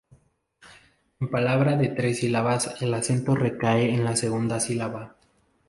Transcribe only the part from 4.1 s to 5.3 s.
segunda sílaba.